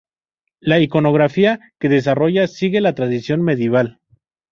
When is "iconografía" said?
0.79-1.59